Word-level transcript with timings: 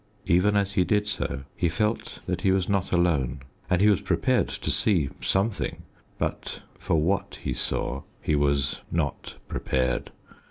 Even 0.25 0.57
as 0.57 0.71
he 0.71 0.83
did 0.83 1.07
so 1.07 1.43
he 1.55 1.69
felt 1.69 2.21
that 2.25 2.41
he 2.41 2.49
was 2.51 2.67
not 2.67 2.91
alone. 2.91 3.41
And 3.69 3.81
he 3.81 3.87
was 3.87 4.01
prepared 4.01 4.47
to 4.47 4.71
see 4.71 5.11
something; 5.21 5.83
but 6.17 6.63
for 6.73 6.95
what 6.99 7.37
he 7.43 7.53
saw 7.53 8.01
he 8.19 8.35
was 8.35 8.81
not 8.91 9.35
prepared. 9.47 10.09